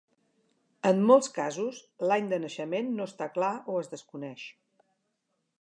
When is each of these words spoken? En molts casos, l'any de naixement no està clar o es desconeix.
En 0.91 1.03
molts 1.11 1.29
casos, 1.35 1.83
l'any 2.11 2.31
de 2.33 2.41
naixement 2.47 2.91
no 3.01 3.09
està 3.13 3.31
clar 3.39 3.53
o 3.75 3.79
es 3.83 3.93
desconeix. 3.97 4.51